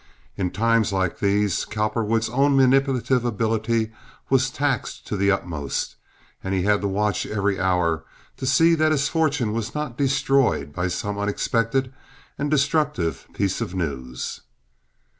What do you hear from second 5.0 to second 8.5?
to the utmost, and he had to watch every hour to